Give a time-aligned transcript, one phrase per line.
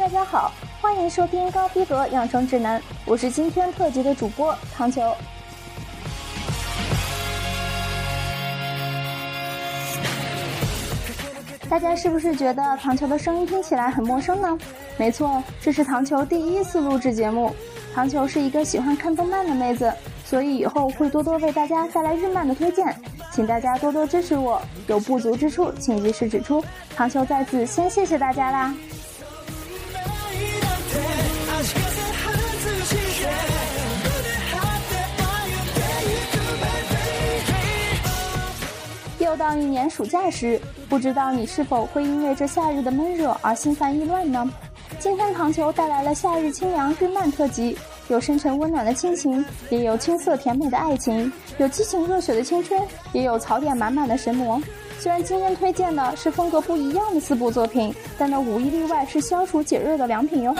[0.00, 0.50] 大家好，
[0.80, 5.14] 欢迎收听高逼格养生指南，我是今天特辑的主播唐球。
[11.68, 14.58] 大家是不是觉得唐球的声音听起来很陌生呢？
[14.96, 17.54] 没错，这是唐球第一次录制节目。
[17.94, 19.92] 唐球是一个喜欢看动漫的妹子，
[20.24, 22.96] 所以以后会多多为大家带来日漫的推荐，
[23.34, 24.62] 请大家多多支持我。
[24.86, 26.64] 有不足之处，请及时指出。
[26.96, 28.74] 唐球在此先谢谢大家啦。
[39.40, 44.46] 到一年暑假时，不知道你是否会因为这夏日的闷热而心烦意乱呢？
[44.98, 47.74] 今天糖球带来了夏日清凉日漫特辑，
[48.08, 52.78] 有深沉温暖的亲情，也有青涩甜美的爱情，有激情热血的青春，
[53.14, 54.60] 也有槽点满满的神魔。
[54.98, 60.54] 虽然今天推荐的是风格不一样的四部作品，但那无一例外是消暑解热的良品哟。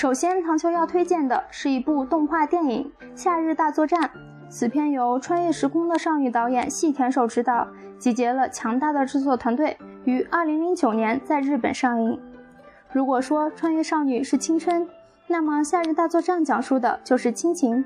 [0.00, 4.00] 首先，唐秋要推荐的是一部动画电影《夏日大作战》。
[4.48, 12.18] 此片由穿越时空的少女导演细田守执导，集结了强大的制作团队，于2009年在日本上映。
[12.90, 14.88] 如果说穿越少女是青春，
[15.26, 17.84] 那么《夏日大作战》讲述的就是亲情。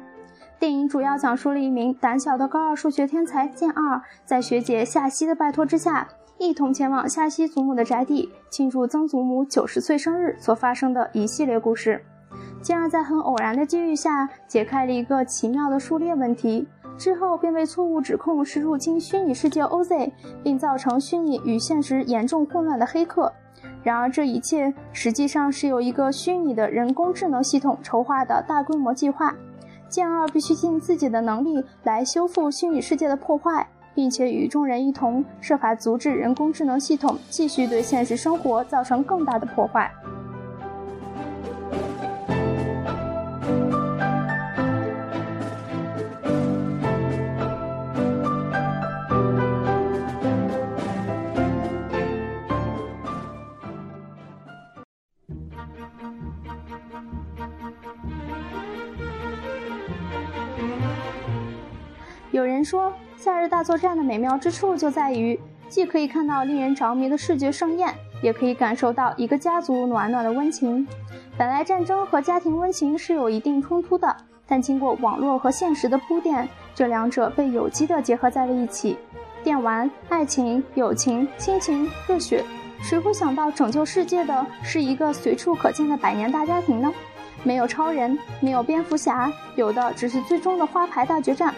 [0.61, 6.07] 电影主要讲述了一名胆小的高二数学天才健二，在学姐夏希的拜托之下，
[6.45, 12.05] 一同前往夏希祖母的宅邸庆祝曾祖母九十岁生日所发生的一系列故事。
[12.61, 16.67] 健二在很偶然的机遇下解开了一个奇妙的数列问题，
[16.99, 23.33] 之后便被错误指控是入侵虚拟世界 OZ，并造成虚拟与现实严重混乱的黑客。
[23.83, 29.35] 然而，这一切实际上是由一个虚拟的人工智能系统筹划的大规模计划。
[29.89, 39.91] 健二必须尽自己的能力来修复虚拟世界的破坏，并且与众人一同设法阻止人工智能系统继续对现实生活造成更大的破坏。
[62.33, 62.91] 有人说，
[63.25, 65.41] 《夏日大作战》的美妙之处就在于，
[65.71, 67.89] 既可以看到令人着迷的视觉盛宴，
[68.21, 70.87] 也可以感受到一个家族暖暖的温情。
[71.39, 74.15] 本来战争和家庭温情是有一定冲突的，
[74.47, 78.99] 但经过网络和现实的铺垫，这两者被有机的结合在了一起。
[79.43, 82.45] 电玩、爱情、友情、亲情、热血，
[82.83, 86.93] 谁会想到拯救世界的是一个随处可见的百年大家庭呢？
[87.43, 91.55] 没有超人，没有蝙蝠侠，有的只是最终的花牌大决战。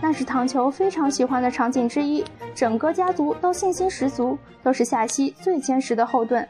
[0.00, 6.48] 那是唐球非常喜欢的场景之一，整个家族都信心十足，都是夏希最坚实的后盾。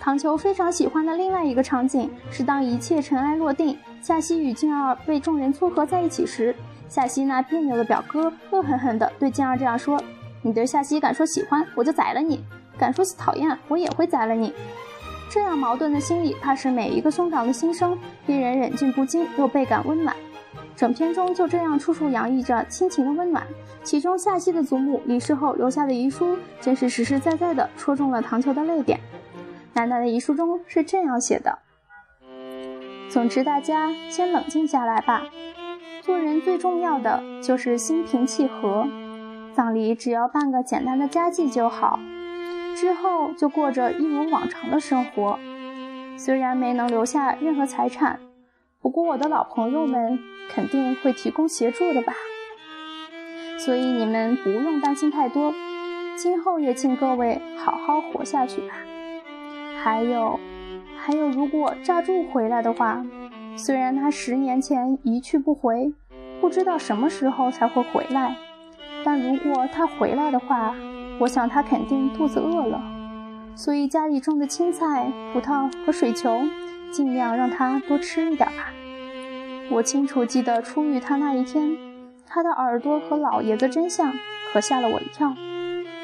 [0.00, 6.54] 唐球非常喜欢的另外一个场景是，当一切尘埃落定，夏希与静儿被众人撮合在一起时，
[6.88, 10.02] 夏希那别扭的表哥恶狠狠地对静儿这样说
[10.42, 12.38] ：“你对夏希敢说喜欢，我就宰了你；
[12.76, 14.52] 敢说讨厌，我也会宰了你。”
[15.30, 17.96] 这样矛盾的心理，怕是每一个兄长的心声，
[18.26, 20.14] 令人忍俊不禁，又倍感温暖。
[20.74, 23.46] 整篇中就这样处处洋溢着亲情的温暖。
[23.84, 28.98] 其中夏曦的祖母离世后留下的遗书，真是实实在在的戳中了唐球的泪点。
[29.74, 31.60] 奶奶的遗书中是这样写的
[33.08, 35.22] ：“总之，大家先冷静下来吧。
[36.02, 38.88] 做人最重要的就是心平气和，
[39.54, 42.00] 葬礼只要办个简单的家祭就好。”
[42.80, 45.38] 之后就过着一如往常的生活，
[46.16, 48.18] 虽然没能留下任何财产，
[48.80, 50.18] 不过我的老朋友们
[50.48, 52.14] 肯定会提供协助的吧。
[53.58, 55.52] 所以你们不用担心太多，
[56.16, 58.72] 今后也请各位好好活下去吧。
[59.84, 60.40] 还有，
[60.96, 63.04] 还有，如果炸柱回来的话，
[63.56, 65.92] 虽然他十年前一去不回，
[66.40, 68.34] 不知道什么时候才会回来，
[69.04, 70.74] 但如果他回来的话。
[71.20, 72.82] 我想他肯定肚子饿了，
[73.54, 76.40] 所以家里种的青菜、葡萄和水球，
[76.90, 78.72] 尽量让他多吃一点吧。
[79.70, 81.76] 我清楚记得初遇他那一天，
[82.26, 84.14] 他的耳朵和老爷子真像，
[84.50, 85.34] 可吓了我一跳。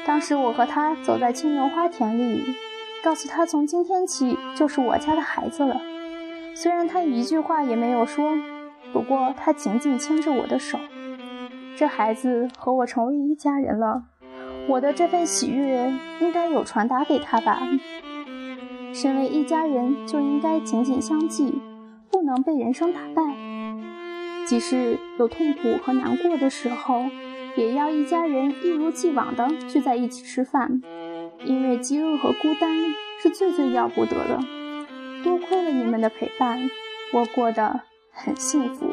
[0.05, 2.43] 当时我和他走在牵牛花田里，
[3.03, 5.81] 告诉他从今天起就是我家的孩子了。
[6.53, 8.35] 虽然他一句话也没有说，
[8.93, 10.77] 不过他紧紧牵着我的手，
[11.75, 14.03] 这孩子和我成为一家人了，
[14.67, 17.61] 我的这份喜悦应该有传达给他吧。
[18.93, 21.61] 身为一家人，就应该紧紧相系，
[22.11, 23.21] 不能被人生打败。
[24.45, 27.05] 即使有痛苦和难过的时候，
[27.55, 30.81] 也要一家人一如既往的聚在一起吃饭，
[31.43, 32.75] 因为饥饿和孤单
[33.21, 34.39] 是最最要不得的。
[35.23, 36.69] 多亏了你们的陪伴，
[37.13, 37.81] 我过得
[38.11, 38.87] 很幸福。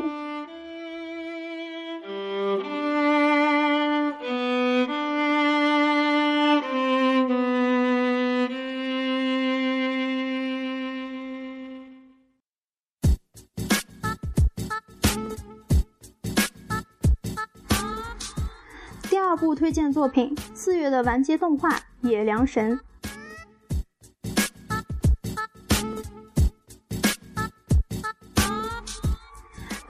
[19.44, 21.69] 部推荐作品：四月的完结动画
[22.00, 22.79] 《野良神》。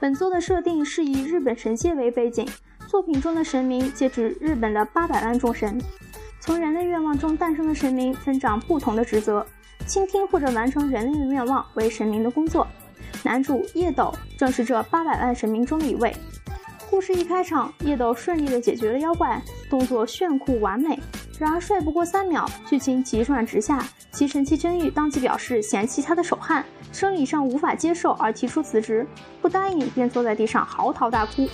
[0.00, 2.48] 本作的设定是以日本神界为背景，
[2.88, 5.80] 作品中的神明皆指日本的八百万众神。
[6.40, 9.46] 从人类愿望中诞生的神明分掌不同的职责，
[9.86, 12.66] 倾听或者完成人类的愿望为神明的工作。
[13.22, 16.12] 男主叶斗正是这八百万神明中的一位。
[16.94, 20.96] 故事一开场，叶斗顺利地解决了妖怪，动作炫酷完美。
[21.40, 29.04] 然而帅不过三秒，剧情急转直下，其神器真玉当即表示嫌弃他的手汗，生理上无法接受而提出辞职，
[29.42, 31.48] 不答应便坐在地上嚎啕大哭。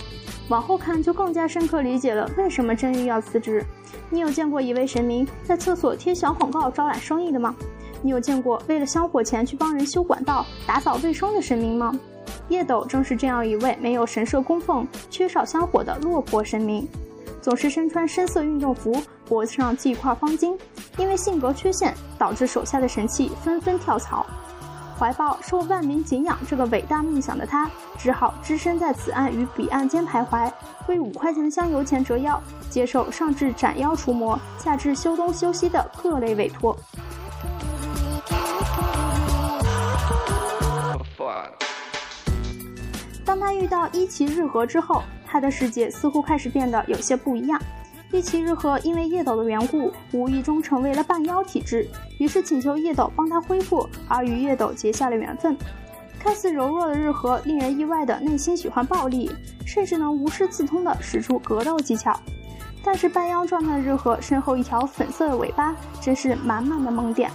[0.47, 3.65] 往后看就更加深刻理解了为什么真玉要辞职。
[4.11, 7.55] 你有见过一位神明在厕所贴小广告招揽生意的吗？
[8.03, 11.91] 你有见过为了香火钱去帮人修管道、打扫卫生的神明吗？
[12.51, 16.85] 叶斗正是这样一位没有神社供奉、缺少香火的落魄神明，
[17.41, 20.57] 总是身穿深色运动服，脖子上系一块方巾。
[20.97, 24.25] 因为性格缺陷，导致手下的神器纷纷跳槽。
[24.99, 30.51] 怀抱受万民敬仰这个伟大梦想的他，只好只身在此岸与彼岸间徘徊，
[30.87, 32.39] 为五块钱的香油钱折腰，
[32.69, 36.77] 接受上至斩妖除魔，下至修东修西的各类委托。
[43.25, 47.61] 当他遇到伊崎日和之后，他的世界似乎开始变得有些不一样。
[48.11, 51.87] 伊崎日和因为叶斗的缘故，无意中成为了半妖体质，
[52.19, 55.57] 于是请求叶斗帮他恢复，而与叶斗结下了缘分。
[56.19, 59.31] 看似柔弱的日和，令人意外的内心喜欢暴力，
[59.65, 62.19] 甚至能无师自通的使出格斗技巧。
[62.83, 67.31] 但是半妖状态的日和身后一条粉色的尾巴，真是满满的萌点。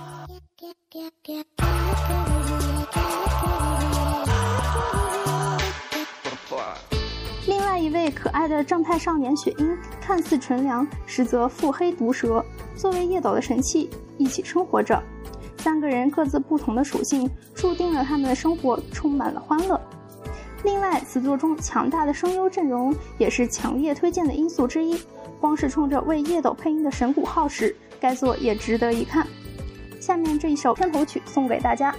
[7.76, 12.42] 外一位可爱的正太少年雪鹰，看似纯良，实则腹黑毒舌。
[12.74, 14.98] 作为叶斗的神器，一起生活着。
[15.58, 19.78] 三个人各自不同的属性，注定了他们的生活充满了欢乐。
[20.64, 24.98] 另外，此作中强大的声优阵容也是强烈推荐的因素之一。
[25.38, 29.26] 光是冲着为叶斗配音的神谷浩史，该作也值得一看。
[30.00, 31.94] 下面这一首片头曲送给大家。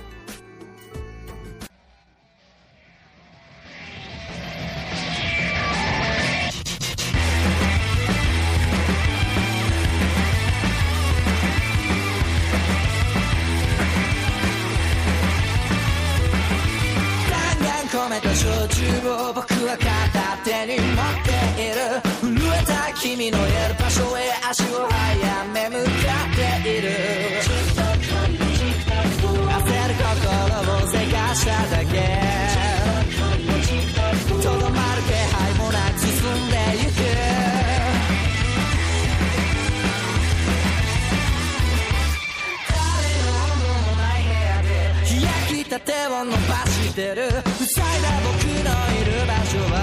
[45.15, 47.29] 焼きたてを伸ばしてる。
[47.31, 49.75] 塞いだ僕のいる場所は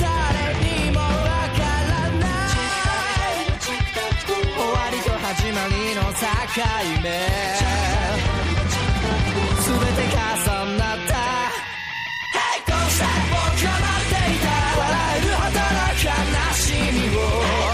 [0.00, 0.04] 誰
[0.60, 1.06] にもわ
[1.54, 3.48] からない。
[4.52, 6.18] 終わりと始まりの境
[7.02, 7.06] 目。
[9.64, 10.18] 全て重
[10.78, 11.12] なった。
[12.32, 13.00] 平行さ
[13.30, 14.46] 僕は待っていた。
[14.80, 14.84] 笑
[15.16, 16.06] えるほどの悲
[16.54, 16.62] し
[16.92, 17.73] みを。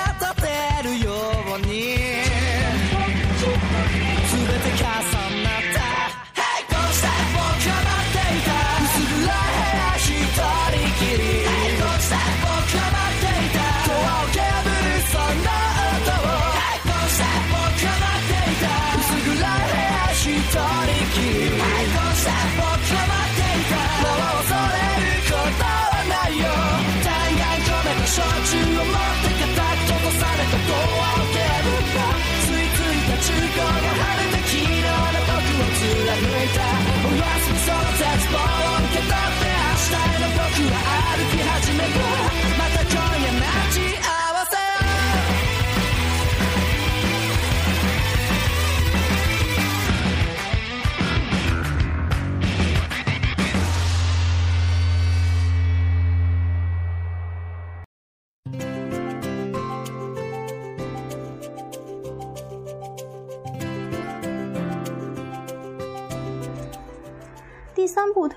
[36.50, 36.62] た
[37.08, 38.09] おやすみその絶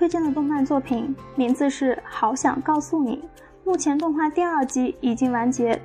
[0.05, 3.17] 推荐的动漫作品名字是《好想告诉你》，
[3.63, 5.81] 目前动画第二季已经完结。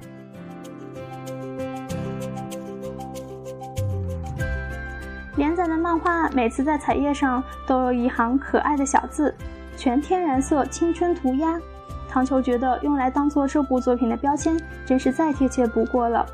[5.36, 9.34] 连载的漫画每次在彩页上都有一行可爱的小字，
[9.74, 11.58] 全天然色青春涂鸦。
[12.06, 16.26] 唐球觉得用来当做这部作品的标签，真是再贴切不过了。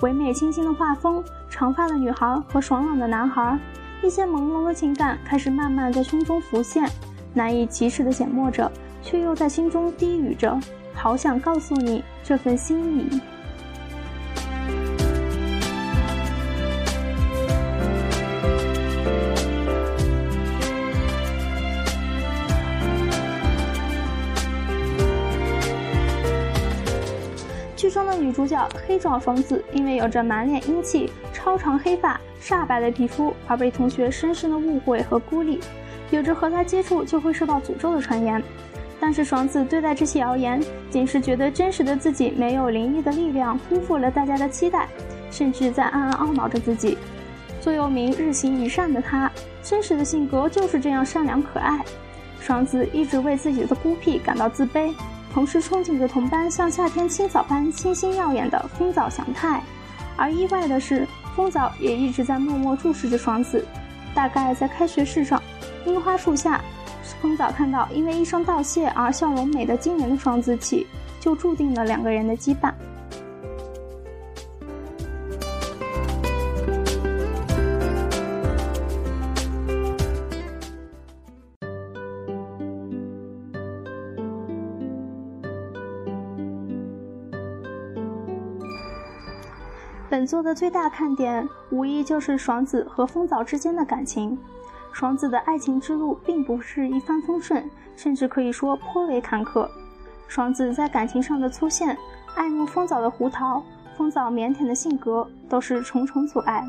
[0.00, 3.56] 唯美清新的画风，长发的女孩和爽朗的男孩，
[4.02, 6.90] 一些朦胧的情感开始慢慢在胸中浮现，
[7.32, 8.70] 难以启齿的缄默着，
[9.02, 10.58] 却又在心中低语着
[10.92, 13.20] ：“好想告诉你这份心意。”
[27.76, 35.58] 剧中的女主角黑爪爽子，因为有着满脸英气、超长黑发、煞白的皮肤，而被同学深深的误会和孤立，
[36.10, 38.42] 有着和他接触就会受到诅咒的传言。
[39.00, 44.86] 但是爽子对待这些谣言，仅是觉得真实的自己没有灵异的力量，辜负了大家的期待，
[45.30, 46.98] 甚至在暗暗懊恼着自己。
[47.62, 49.30] 座右铭“日行一善”的他，
[49.62, 51.82] 真实的性格就是这样善良可爱。
[52.40, 54.94] 爽子一直为自己的孤僻感到自卑。
[55.32, 59.62] 同时憧憬着同班像夏天清早般清新耀眼的风早祥太，
[60.16, 63.64] 而意外的是，风早也一直在默默注视着爽子。
[64.12, 65.40] 大概在开学式上，
[65.86, 66.60] 樱花树下，
[67.20, 70.86] 风早看到因为一声道谢而笑容美得惊人的双子起，
[71.18, 72.72] 就注定了两个人的羁绊。
[90.08, 94.36] 本作的最大看点，无疑就是爽子和风早之间的感情。
[94.92, 99.68] 爽子的爱情之路并不是一帆风顺，甚至可以说颇为坎坷。
[100.28, 101.96] 爽子在感情上的粗线，
[102.34, 103.62] 爱慕风早的胡桃，
[103.96, 106.64] 风早腼腆的性格，都是重重阻碍。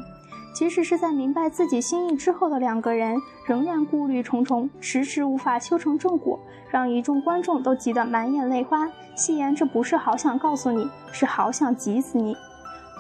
[0.54, 8.90] 即使是在明白自己心意之后的两个人，仍然顾虑重重，迟迟无法修成正果，让一众观众都急得满眼泪花。
[9.16, 12.36] 戏言这不是好想告诉你，是好想急死你。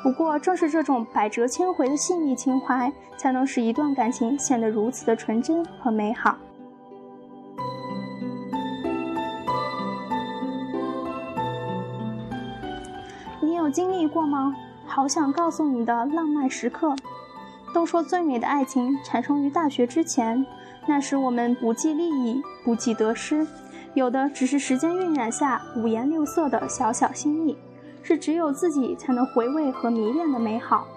[0.03, 6.35] 不过，正是这种百折千回的细腻情怀，才能使一段感情显得如此的纯真和美好。
[13.41, 14.55] 你有经历过吗？
[14.87, 16.95] 好想告诉你的浪漫时刻。
[17.73, 20.45] 都说最美的爱情产生于大学之前，
[20.87, 23.47] 那时我们不计利益，不计得失，
[23.93, 27.55] 有的只是时间晕染下五颜六色的小小心意。
[28.03, 30.87] 是只有自己才能回味和迷恋的美好。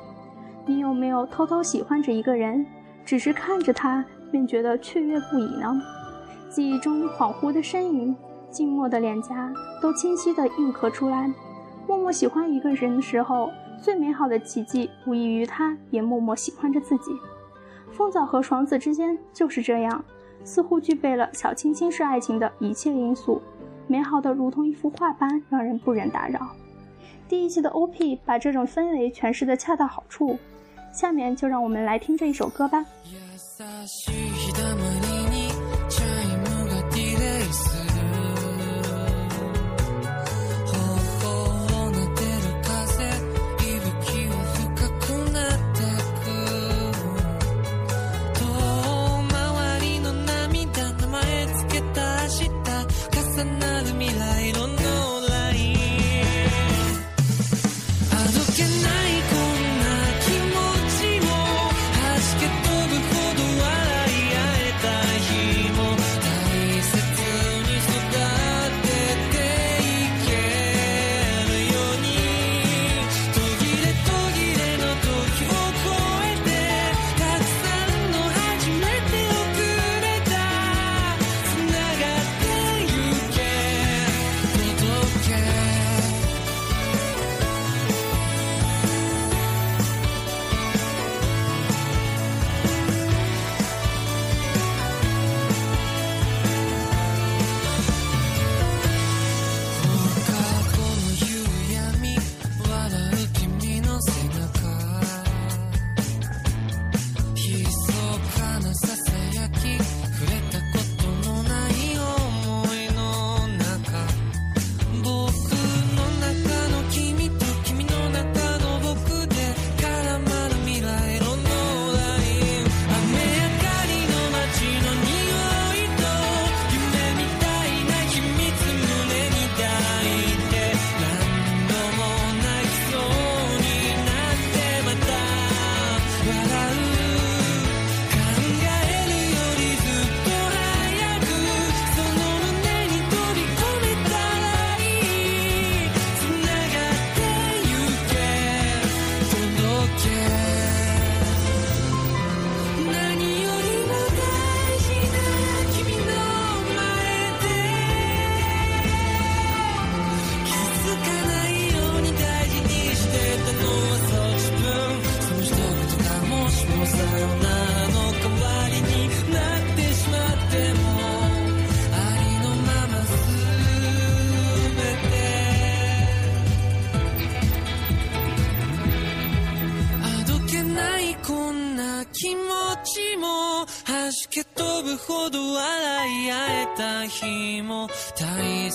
[0.66, 2.64] 你有没有偷偷喜欢着一个人，
[3.04, 5.80] 只是看着他便觉得雀跃不已呢？
[6.48, 8.16] 记忆中恍惚的身影，
[8.48, 11.30] 静默的脸颊，都清晰地映刻出来。
[11.86, 13.50] 默默喜欢一个人的时候，
[13.82, 17.12] 最美好的奇迹无异于他也默默喜欢着自己。
[17.90, 20.02] 风早和爽子之间就是这样，
[20.44, 23.42] 似乎具备了小清新式爱情的一切因素，
[23.86, 26.40] 美好的如同一幅画般，让人不忍打扰。
[27.34, 30.38] 第一季的 OP 把这种氛围诠释的恰到好处，
[30.92, 32.86] 下面就让我们来听这一首歌吧。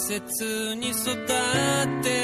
[0.09, 2.18] 切に育って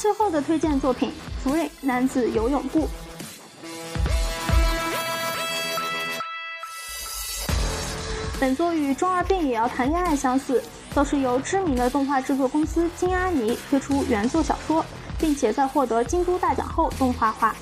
[0.00, 1.10] 最后的推荐作品
[1.42, 2.82] 《福瑞男子游泳部》。
[8.38, 10.62] 本作与《中二病也要谈恋爱》相似，
[10.94, 14.86] 都是由知名的动画制作公司金阿尼推出原作小说，
[15.18, 17.56] 并且在获得京都大奖后动画化。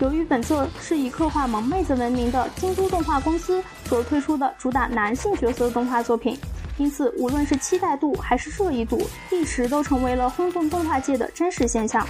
[0.00, 6.36] 由于本作是以刻画萌妹子闻名的京都动画公司所推出的主打男性角色动画作品，
[6.78, 9.00] 因此无论是期待度还是热议度，
[9.32, 12.06] 一时都成为了轰动动画界的真实现象。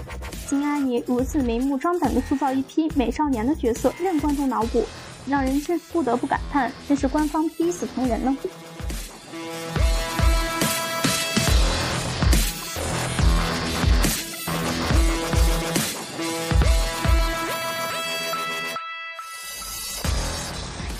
[0.47, 4.87] 金阿尼如此明目张胆地塑造一批美少年的角色，任观众脑补，
[5.27, 8.37] 让人却不得不感叹，真是官方逼死同人呢。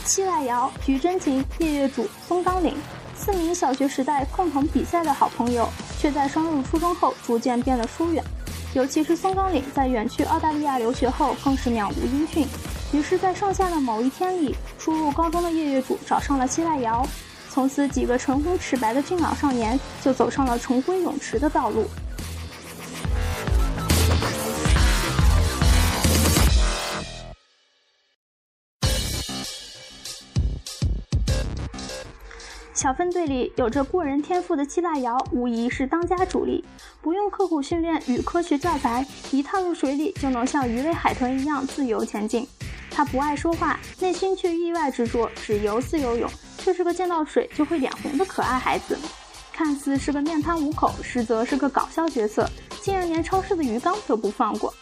[0.05, 2.73] 七濑遥、菊真琴、夜月主、松冈凛，
[3.31, 5.69] 四名小学时代共同比赛的好朋友，
[6.01, 8.25] 却在升入初中后逐渐变得疏远。
[8.73, 12.47] 尤其是松冈凛在远去澳大利亚留学后，更是渺无音讯。
[12.91, 17.07] 于是，在盛夏的某一天里，初入高中的夜月主找上了七濑遥，
[17.51, 21.85] 从此几个唇红齿白的俊朗少年就走上了重归泳池的道路。
[32.79, 36.65] 小分队里有着过人天赋的七濑遥，无疑是当家主力。
[37.03, 42.47] 不用刻苦训练与科学教材，一踏入水里就能像鱼类海豚一样自由前进。
[42.89, 48.97] 他不爱说话，内心却意外执着，只游自由泳，却是个见到水就会脸红的可爱孩子。
[49.53, 52.49] 看似是个面瘫无口，实则是个搞笑角色，
[52.81, 54.73] 竟然连超市的鱼缸都不放过。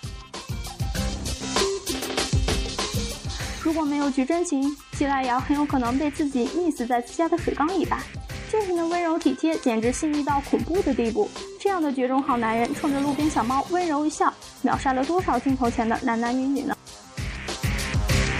[3.67, 8.01] 如果没有菊真琴，七濑遥很有可能被自己溺死在自家的水缸里吧。
[8.49, 11.29] 这人的温柔体贴简直细腻到恐怖的地步。
[11.61, 16.77] 这样的绝种好男人，冲着路边小猫温柔一笑，秒杀了多少镜头前的男男女女呢？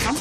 [0.07, 0.15] 啊！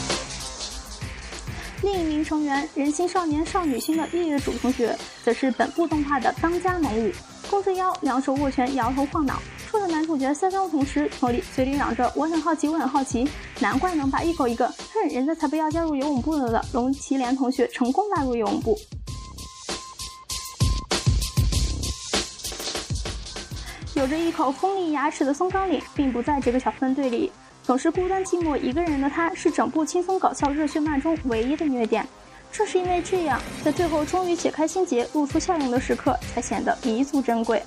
[1.84, 7.12] 另一名成员，人心少年少女心的月月主同学，则是本部动画的当家猛武，
[7.48, 9.40] 弓着腰，两手握拳，摇头晃脑。
[9.76, 13.28] 说着男主角三刀同时，嘴里嘴里嚷着“我很好奇，我很好奇”，
[13.60, 18.80] 难怪能把一口一个“哼，人家才不要加入游泳部呢”的龙崎莲同学成功拉入游泳部。
[23.96, 27.30] 有着一口锋利牙齿的松冈凛，并不在这个小分队里，
[27.62, 32.08] 总是孤单寂寞一个人的他，是整部轻松搞笑热血漫中唯一的虐点。
[32.50, 37.62] 正是因为这样，在最后终于解开心结、露出笑容的时刻，才显得弥足珍贵。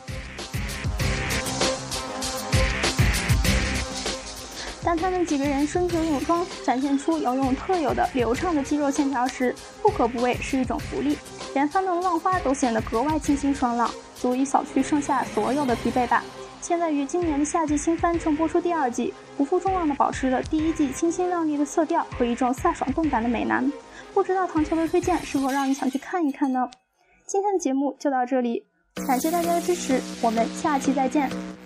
[4.89, 11.15] 当他们几个人身着泳装，展现出游泳特有的流畅的肌肉线条时，不可不谓是一种福利。
[11.53, 16.25] 连翻动的浪花都显得格外清新爽朗，足以扫去剩下所有的疲惫吧。
[16.63, 23.71] 现在于今年的夏季新番正播出第二季，不负众望的保持了第一季清新亮丽的色调和一种飒爽动感的美男。
[24.15, 26.67] 不知道唐球的推荐是否让你想去看一看呢？
[27.27, 28.65] 今天的节目就到这里，
[29.07, 31.58] 感谢大家的支持，我们下期再见。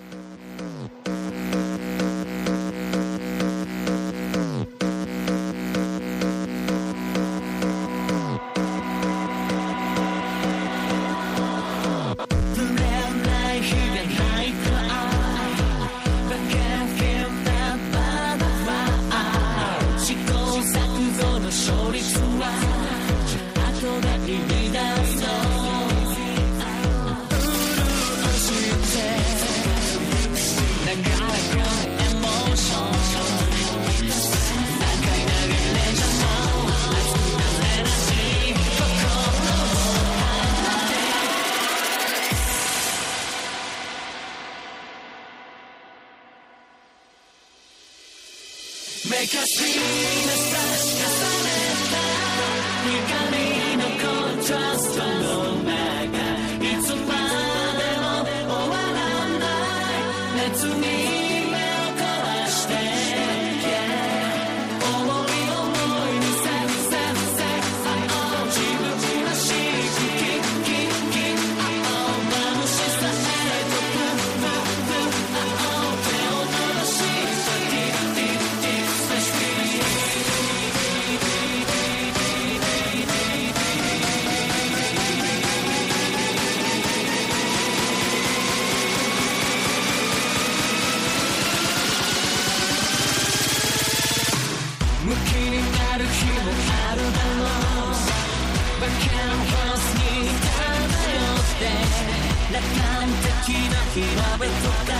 [103.94, 104.96] 火鍋とか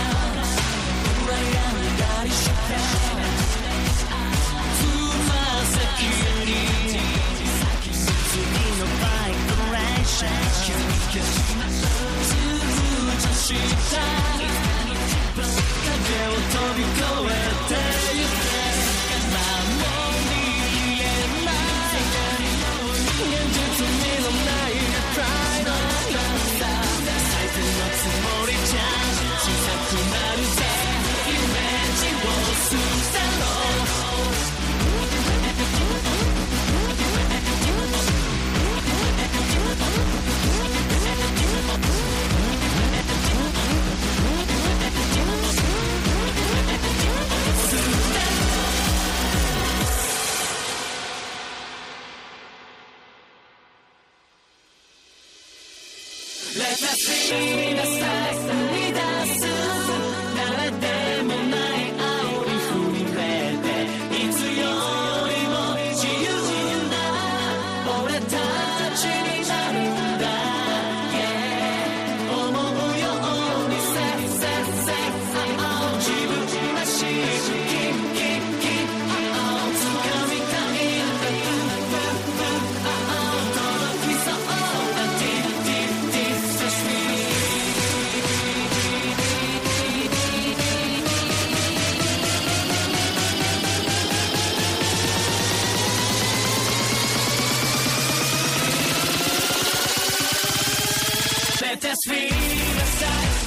[1.24, 2.52] 羨んだりして
[4.76, 4.85] つ
[5.28, 5.33] ま
[5.64, 6.52] 先に
[8.28, 8.37] 次
[8.78, 10.76] のバイクの列車通
[11.11, 11.24] 常
[13.33, 14.05] した
[15.88, 15.96] 壁
[16.28, 17.35] を飛び越え
[17.68, 18.41] て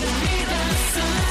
[0.06, 1.25] Give me the sun.